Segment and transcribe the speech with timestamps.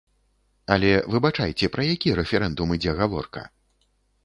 [0.75, 3.47] Але, выбачайце, пра які рэферэндум ідзе гаворка?